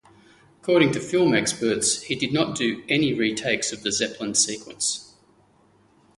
According 0.63 0.93
to 0.93 0.99
film 0.99 1.35
experts, 1.35 2.01
he 2.01 2.15
did 2.15 2.33
not 2.33 2.57
do 2.57 2.83
any 2.89 3.13
retakes 3.13 3.71
of 3.71 3.83
the 3.83 3.91
Zeppelin 3.91 4.33
sequence. 4.33 5.13